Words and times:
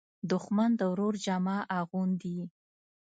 دښمن 0.31 0.69
د 0.79 0.81
ورور 0.91 1.13
جامه 1.25 1.57
اغوندي 1.79 2.37